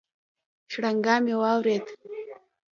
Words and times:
شرنگا 0.71 1.15
مې 1.23 1.33
واورېد. 1.41 1.85